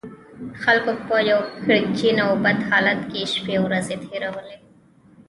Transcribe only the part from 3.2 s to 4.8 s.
شپې او ورځې تېرولې.